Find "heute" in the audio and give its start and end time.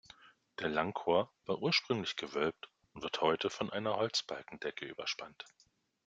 3.21-3.51